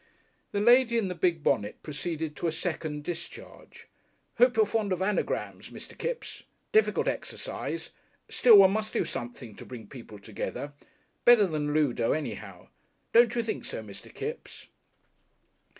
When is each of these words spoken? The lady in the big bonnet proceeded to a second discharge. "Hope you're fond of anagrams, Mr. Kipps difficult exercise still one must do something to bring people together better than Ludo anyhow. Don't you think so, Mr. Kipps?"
The 0.51 0.59
lady 0.59 0.97
in 0.97 1.09
the 1.09 1.13
big 1.13 1.43
bonnet 1.43 1.83
proceeded 1.83 2.35
to 2.35 2.47
a 2.47 2.51
second 2.51 3.03
discharge. 3.03 3.87
"Hope 4.39 4.57
you're 4.57 4.65
fond 4.65 4.91
of 4.91 4.99
anagrams, 4.99 5.69
Mr. 5.69 5.95
Kipps 5.95 6.41
difficult 6.71 7.07
exercise 7.07 7.91
still 8.27 8.57
one 8.57 8.71
must 8.71 8.93
do 8.93 9.05
something 9.05 9.55
to 9.57 9.63
bring 9.63 9.85
people 9.85 10.17
together 10.17 10.73
better 11.23 11.45
than 11.45 11.71
Ludo 11.75 12.13
anyhow. 12.13 12.69
Don't 13.13 13.35
you 13.35 13.43
think 13.43 13.63
so, 13.63 13.83
Mr. 13.83 14.11
Kipps?" 14.11 14.69